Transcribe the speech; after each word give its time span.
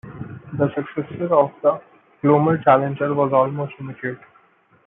The 0.57 0.73
success 0.73 1.15
of 1.29 1.51
the 1.61 1.79
"Glomar 2.23 2.63
Challenger" 2.63 3.13
was 3.13 3.33
almost 3.33 3.73
immediate. 3.79 4.17